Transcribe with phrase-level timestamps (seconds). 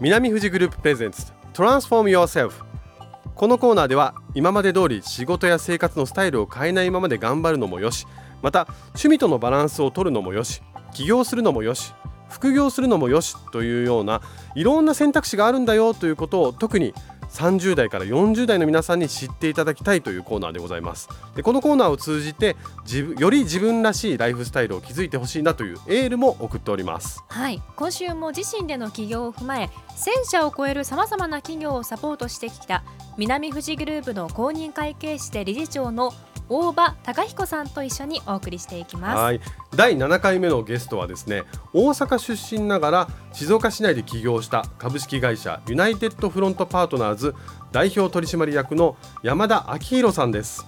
[0.00, 2.52] 南富士グループプレゼンツ Transform Yourself.
[3.34, 8.06] このコーナーでは今まで通り仕事や生活のスタイルを変えないままで頑張るのもよし
[8.40, 10.62] また趣味とのバランスを取るのもよし
[10.94, 11.92] 起業するのもよし
[12.28, 14.22] 副業するのもよしというような
[14.54, 16.94] いろんな選択肢があるんだよということを特に
[17.30, 21.08] 30代から40代の皆さんに知っていただきたいというコーナーでございます。
[21.36, 27.22] でこのコーナーを通じて自分より自分らしいライフスタイルを築いてほしいなというエールも送っております。
[27.28, 27.62] はい。
[27.76, 32.84] 今週も自身での起業を踏まえ1000社を超えるさまざまな企業をサポートしてきた
[33.16, 36.12] 南富士グループの公認会計士で理事長の
[36.48, 39.40] 大場隆彦さんと一緒にお送りしていきます。
[39.76, 47.34] 第7回目のゲストはですね大阪出身ながら静岡市内で起業した株式会社ユナイテッドフロントパートナーズ
[47.70, 50.66] 代表取締役の山田昭宏さんです。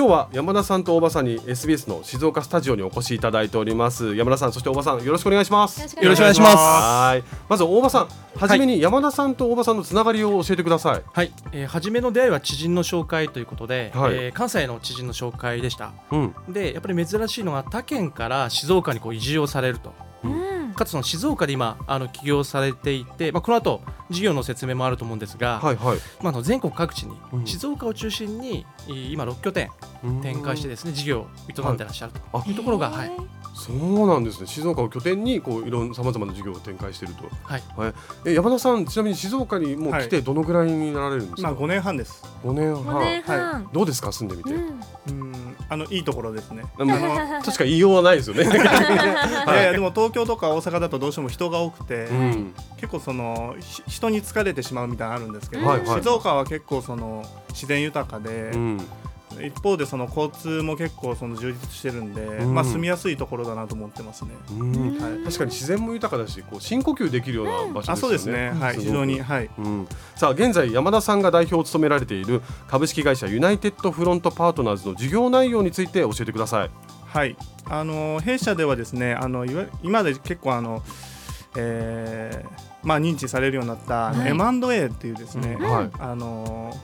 [0.00, 4.16] 今日は山田さんと大場さんに SBS の静岡スタジオにお越しいただいております。
[4.16, 5.78] 山田さんそして大場さんよろしくお願いします。
[6.02, 6.56] よろしくお願いします。
[6.56, 7.24] はい。
[7.50, 11.02] まず大場さんはじめに山田さんと大場さんのつながりを教えてください。
[11.12, 14.14] はい、えー、初めの出会いは知人の紹介ということで、はい。
[14.14, 15.92] えー関西の知人の紹介でした。
[16.10, 16.34] うん。
[16.48, 19.92] でやっぱり珍しいのが他県から静岡にこう移住をされると。
[20.04, 20.09] うん
[20.80, 25.98] かつその静岡で今あの起業されていて、まあ、この後事業の説明もあると思うんですが、はいはい。
[26.22, 27.46] まあ、あの全国各地にうん。
[27.46, 29.70] 静岡を中心にえー今6拠点
[30.22, 32.20] 展開してですね事業を営んでらっしゃると。
[32.32, 32.42] あ。
[32.46, 33.12] いうところが、はい。
[33.54, 34.46] そうなんですね。
[34.46, 37.24] 静岡を拠点にこういろんなさまざまな事業を展開していると。
[37.42, 37.62] はい、
[38.24, 42.24] え山田さんちなみに静岡にもう来てどのぐらいになられるんですか、まあ5年半です。
[42.42, 43.70] 5年五半年半。
[43.72, 44.12] どうですか？
[44.12, 45.20] 住んでみて、うん。
[45.20, 45.29] うん、
[45.72, 46.64] あのいいところですね。
[46.78, 56.02] あの確か言いようはないですよね、いやいやでも東京とか大阪だとどうしても人が多くて、うん、結構そのひ人に疲れてしまうみたいなのあるんですけど、はいはい。
[56.02, 58.80] 静岡は結構その自然豊かで、うん、
[59.42, 62.54] 一方でその交通も結構その充実してるんで、うん。
[62.54, 64.30] まあ住みやすいところだなと思ってますね。
[64.50, 64.98] うん。
[65.00, 65.24] はい。
[65.24, 68.02] 確かに自然も豊かだしこう深呼吸できるような場所あですよね。
[68.02, 68.50] そうですね。
[68.50, 68.76] はい。
[68.76, 69.50] 非常にはい。
[69.58, 76.70] うん、さあ現在山田さんが代表を務められている株式会社ユナイテッドフロントパートナーズの事業内容について教えてください。
[77.06, 77.36] はい、
[77.66, 80.82] あの弊社ではですね、あのいわ今で結構あの、
[81.56, 84.30] えーまあ認知されるようになった、はい。
[84.30, 85.70] M&A っていうですね、うん。
[85.70, 85.90] はい。
[85.98, 86.74] あの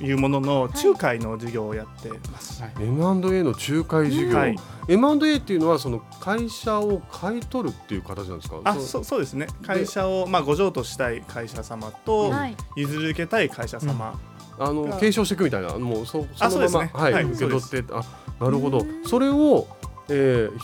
[0.00, 2.62] いうものの仲介の事業をやってます。
[2.62, 2.72] はい。
[2.80, 4.56] M&A の仲介事業、はい。
[4.88, 8.60] M&A っていうのはその会社を買い取るっていう形なんですか？
[8.64, 9.46] あ、そそうそうですね。
[9.62, 12.56] 会社をまあご譲渡したい会社様と、はい。
[12.76, 14.18] 譲り受けたい会社様、
[14.58, 15.76] あのが継承していくみたいな。
[15.78, 17.00] もうそあそのままそうですね。
[17.00, 17.24] はい、はい。
[17.24, 18.04] 受け取ってあ
[18.44, 18.78] なるほど。
[18.80, 19.04] うん。
[19.04, 19.66] それを、
[20.08, 20.58] えー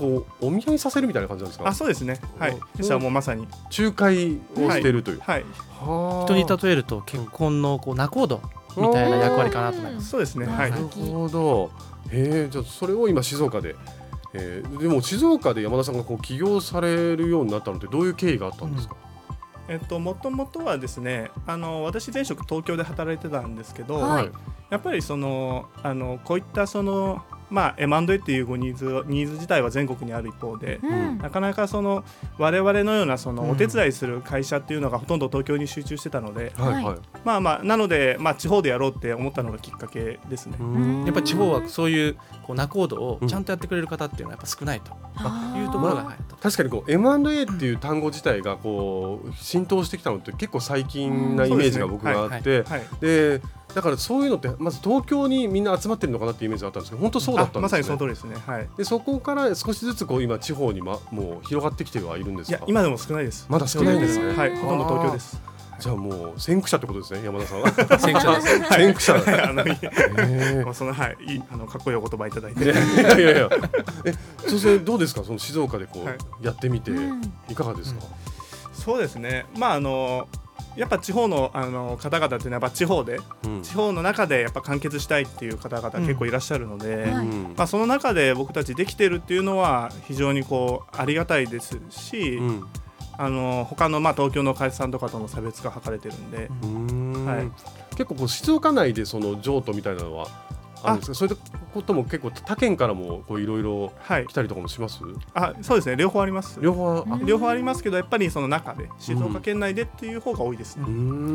[0.00, 1.68] こうお見合いさせるみたいな感じなんですか？
[1.68, 2.20] あ、そうですね。
[2.40, 2.50] はい。
[2.50, 2.60] うん。
[2.76, 3.46] 弊社はもうまさに、
[3.78, 5.44] 仲介をしているという、はい、
[5.78, 6.24] はあ。
[6.26, 8.42] 人に例えると結婚のこう仲人
[8.76, 10.10] みたいな役割かなと思います。
[10.10, 10.46] そうですね。
[10.46, 10.70] はい。
[10.70, 11.70] なるほど
[12.10, 13.74] へえじゃあそれを今静岡で、
[14.32, 18.96] えーでも静岡で山田さんがこう起業されるようになったのってどういう経緯があったんですか、
[19.68, 24.30] えっともともとはですね、あの私前職東京で働いてたんですけど、はい
[24.68, 31.18] やっぱりそのあのこういったそのまあ M&A っていうごニーズをニーズ自体は全国にある一方で、うん。
[31.18, 32.04] なかなかその
[32.38, 33.50] 我々のようなそのうん。
[33.50, 36.98] お手伝いする会社っていうのがほとんど東京に集中してたので、はいはい。
[37.24, 40.56] まあまあなのでまあ地方でやろうって思ったのがきっかけですね。
[40.60, 41.04] うん。
[41.04, 44.92] やっぱり地方はそういうこう仲人をちゃんとやってくれる方っていうのはやっぱ少ないと
[45.58, 53.40] いうところがはい確かにこう M&A っていう単語自体がこう浸透してきたのって結構最近なイメージが僕があって、はい、で
[53.76, 57.78] だからそういうのってまず東京にみんな集まってるのかなっていうイメージがあったんですけど本当そうだったんですね。
[57.78, 58.34] あまさにその通りですね。
[58.46, 58.68] はい。
[58.78, 62.56] でそこから少しずつこう今地方に、ま、もう広がってきてはいるんですか？
[62.56, 63.44] いや今でも少ないです。
[63.50, 64.18] まだ少ないんです。
[64.18, 65.38] ねはい、ほとんど東京です。
[65.78, 67.68] じゃあもう先駆者ってことですね山田さんは。
[68.00, 68.34] 先駆者。
[68.36, 68.58] です。
[68.60, 69.12] 先駆者。
[69.36, 72.66] だあのえもうそのはいいいあのかっこいいお言葉いただいいて。
[72.68, 73.50] やいやいやいや。
[74.06, 74.14] え
[74.48, 75.22] そしてどうですか？
[75.22, 76.14] その静岡でこはい。
[76.14, 77.20] うやってみてうん。
[77.50, 78.00] いかがですか、
[78.72, 79.44] そうですね。
[79.58, 80.28] まああの
[80.76, 83.62] やっぱ地方のあの方々っていうのはやっぱ地方でうん。
[83.62, 87.10] 地方の中でやっぱ完結したいっていう方々結構いらっしゃるので、はい。
[87.10, 92.64] うんまあその中で僕たちできてるっていうのは非常にこうありがたいですし、うん。
[93.18, 97.24] あの他のまあ東京の会社さんとかとの差別が図れてるんで、ん。
[97.24, 97.50] はい。
[97.90, 100.28] 結構こう静岡内でその譲渡みたいなのは
[100.88, 101.14] あるんですか？
[101.14, 101.36] そういう
[101.74, 104.26] ことも結構他県からもこういろいろはい。
[104.26, 105.00] 来たりとかもします？
[105.34, 105.96] あそうですね。
[105.96, 106.58] 両方あります。
[106.60, 106.84] 両方？
[106.86, 107.18] はあ。
[107.24, 110.84] 両方ありますけどやっぱりその中で静岡県内でっていう方が多いですね。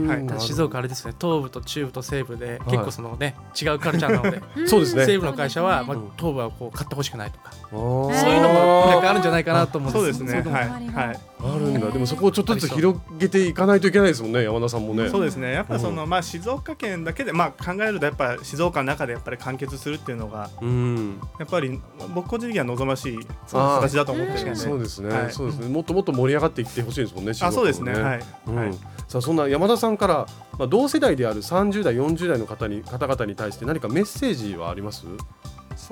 [0.08, 0.40] はい。
[0.42, 1.14] 静岡あれですね。
[1.20, 2.72] 東部と中部と西部でい。
[2.72, 5.06] 結構そのね違うカルチャーなので そうですね。
[5.06, 10.32] 西部の会社はまあうん東部はこう買ってほしくないとかそういうのもなんかあるんじゃないかなと思うんそうでですすね。
[10.32, 11.08] そういうのもはい。
[11.08, 11.20] はい。
[11.44, 11.92] あるんだ。
[11.92, 15.10] でもそこをちょっとずつ広げていかないといけないですもんね山田さんもね。
[15.10, 15.54] そうですね。
[15.54, 21.20] やっぱその、まあ静岡県だけでまあ考えるとやっぱ静岡の中でやっぱり完結するっていうのがうん。
[21.40, 21.80] やっぱり
[22.14, 23.20] 僕個人的には望ましい
[23.52, 24.56] 形だと思ってるんで。
[24.56, 25.32] そうですね、はい。
[25.32, 25.70] そうですね。
[25.70, 27.94] もっともっと盛り上がっていってほしいですもんねあそうですね。
[27.94, 28.56] はい、うん。
[28.56, 28.74] はい。
[29.08, 30.28] さあそんな山田さんから、
[30.58, 35.06] まあ、同世代である30代40代の方に方々に対して何かメッセージはあります？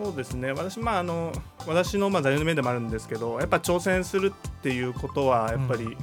[0.03, 0.51] そうですね。
[0.51, 1.31] 私まああの
[1.67, 5.97] 私のまあ座右の銘でもあるんですけどやっぱ挑戦するっていうことはやっぱり、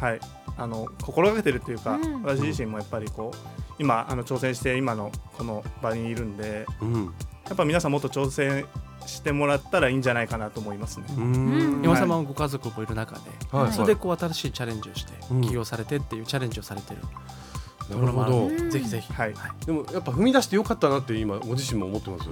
[0.00, 0.20] はい
[0.56, 2.22] あの心がけてるっていうか、うん。
[2.22, 7.14] 私自身もやっぱりこう今あの挑戦して今のこの場にいるんでうん。
[7.46, 8.64] やっぱ皆さんもっと挑戦
[9.06, 11.06] してもらったらいいんじゃないかなと思いますね。
[11.18, 11.82] うん。
[11.82, 13.20] 山様もご家族もいる中で、
[13.50, 13.72] はい。
[13.72, 15.40] それでこう新しいチャレンジをしてうん。
[15.42, 17.00] 起業されてっていうチャレンジをされてる。
[17.90, 18.48] なるほど。
[18.70, 19.34] ぜひぜひ、はい。
[19.66, 22.28] でもやっぱ踏み出してよかったなって今ご自身も思ってます？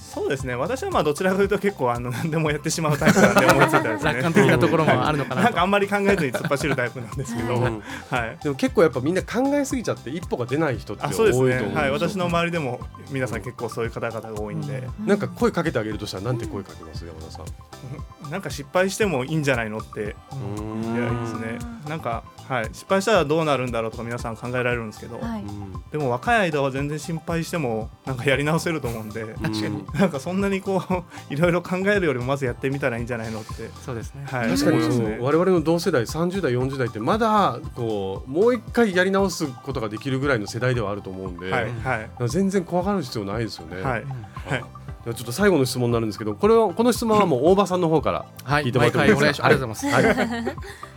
[0.00, 0.56] そうですね。
[0.56, 4.12] 私はまあどちらかというと結構あの何でもやってしまうタイプなんで思いついたですね。
[4.12, 5.42] 楽観的なところもあるのかなと。
[5.44, 7.82] なんかあんまり考えずに突っ走るタイプなんですけど、うん。
[8.10, 8.38] はい。
[8.42, 12.80] でも結構やっぱみんな考えすぎちゃって一歩が出ない人って多いと思うんですね、はい、私の周りでも
[13.10, 17.06] 皆さん結構そういう方々が多いんで、なんか声かけてあげるとしたらなんて声かけます？
[17.06, 18.30] 山田さん。
[18.30, 20.16] なんか失敗してもいいんじゃないのって。
[20.32, 20.94] うん。
[20.96, 21.58] やいいですね。
[21.88, 25.42] なんか、はい、失敗したらどうなるんだろうとか皆さん考えられるんですけど、はい。
[25.42, 29.84] うんでも若い間は全然心配してもなんかやり直せると思うんで確かに。
[29.92, 31.04] なんかそんなにこう
[31.34, 34.56] いろいろ考えるよりもまずやってみたらいいんじゃないのって、そうですね、はい、確かに。
[34.58, 35.16] そ思いますね。
[35.18, 42.28] の我々の同世代30代40代ってまだこうもう一回やり直すことができるぐらいの世代ではあると思うんで、はいはい。
[42.28, 43.82] 全然怖がる必要ないですよね。
[43.82, 44.04] はい。
[44.04, 44.60] は
[45.04, 49.48] ちょっと最後の質問になるんですけどこれはこの質問はもう大場さんの方からはい、聞いてもら毎ってもいいですか？
[49.48, 49.86] 回お願いします。
[49.96, 50.46] ありがとうございます。
[50.48, 50.56] はい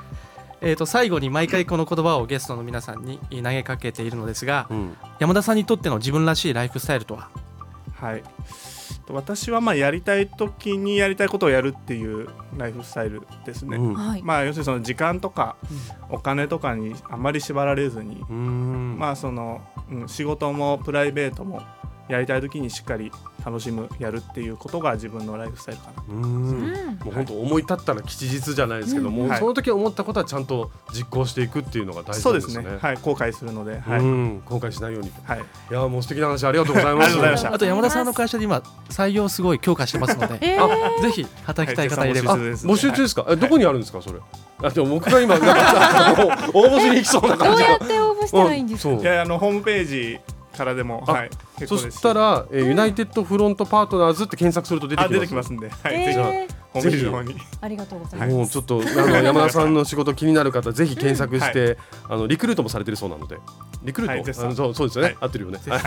[0.64, 4.98] えっと最後に毎回この言葉をゲストの皆さんに投げかけているのですが、うん。
[5.20, 7.30] 山田さんにとっての自分らしいライフスタイルとは？
[7.96, 8.24] はい、
[9.10, 13.78] 私はまあやりたい時にやりたいことをやるっていうライフスタイルですね。
[13.78, 13.94] うん。
[13.94, 14.24] はい。
[14.24, 15.56] まあ、要するにその時間とか
[16.10, 18.98] お金とかにあまり縛られずに、うん。
[18.98, 19.62] まあその
[19.92, 21.62] うん、仕事もプライベートも
[22.10, 23.12] やりたい時にしっかり
[23.46, 26.14] 楽しむやるっていうことが自分のライフスタイルかな。
[26.14, 29.30] もう本当思い立ったら吉日じゃないですけども、うん。
[29.30, 29.40] はい。
[29.40, 32.72] その時思ったことはちゃんと実行していくっていうのが大事そうでなんですすね。
[32.72, 32.78] ね。
[32.82, 34.42] はい、後悔するので、はい、うん。
[34.46, 35.08] 後悔しないように。
[35.08, 37.06] いはい、やもう素敵な話ありがとうございます。
[37.06, 37.54] ありがとうございました。
[37.56, 41.02] あと山田さんの会社で今採用すごい強化してますので、 えー。
[41.02, 42.42] ぜひ働きたい方いれば、はい。
[42.42, 43.26] 募集中ですか？
[43.30, 44.20] えどこにあるんですかそれ？
[44.62, 45.52] あでも僕が今な
[46.14, 47.70] んか応募しに行きそうなど感じが。
[47.70, 48.94] うやって応募したらいいんですか？
[48.94, 50.20] いやあのホームページ
[50.54, 55.20] からでも、あはい、結そししたら、えーユナイテッドフロントパートナーズって検索すると出てあきます。
[55.20, 56.20] 出てきますんで、はい、えぜひ。
[56.20, 57.36] ーホームページの方に。
[57.62, 58.34] ありがとうございます。
[58.34, 61.78] もうちょっとあの 山田さんの仕事気になる方ぜひ検索して、
[62.10, 63.38] あのリクルートもされてるそうなので。
[63.84, 65.18] リクルート、そうそうですよね、はい。
[65.22, 65.60] 合ってるよね。
[65.68, 65.78] は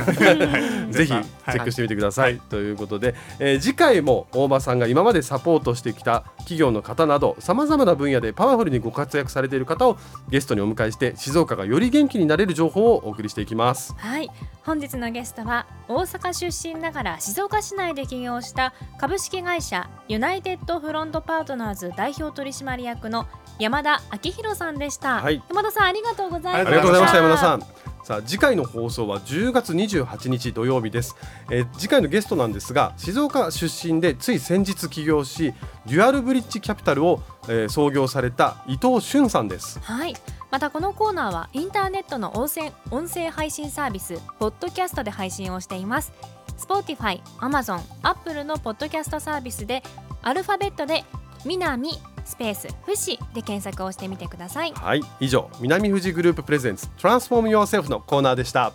[0.89, 0.93] い。
[0.93, 2.39] ぜひチェックしてみてください。
[2.39, 9.97] ということで、えー次回も大場さんが今までサポートしてきた企業の方などさまざまな分野でパワフルにご活躍されている方を
[10.29, 13.95] ゲストにお迎えして静岡がより元気になれる情報をお送りしていきます。
[13.97, 14.31] はい。
[14.65, 23.27] 本日のゲストは大阪出身ながら静岡市内で起業した株式会社ユナイテッドフロントパートナーズ代表取締役の
[23.59, 25.43] 山田明弘さんでした、はい。
[25.49, 26.69] 山田さんありがとうございました。
[26.69, 27.61] ありがとうございました山田さん。
[28.05, 31.17] さあ次回の放送は10月28日土曜日です、
[31.51, 35.53] えー次回のゲストなんですが静岡出身でつい先日起業し
[35.87, 39.81] デュアルブリッジキャピタルを、えー創業された伊藤俊さんです。
[39.81, 40.15] はい
[40.51, 46.13] またこのコーナーはインターネットの音声音声配信サービスポッドキャストで配信をしています。
[46.57, 49.83] Spotify、Amazon、Apple のポッドキャストサービスで
[50.23, 51.05] アルファベットで
[51.45, 51.91] 南
[52.25, 54.73] スペース富士で検索をしてみてください。
[54.73, 58.73] はい以上南富士グループプレゼンツトランスフォーム Yourself のコーナーでした。